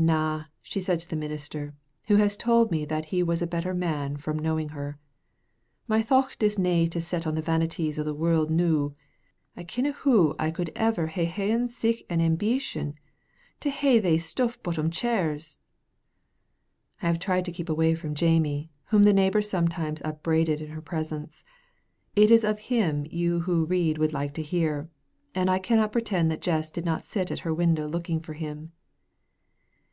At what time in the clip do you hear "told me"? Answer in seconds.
2.36-2.84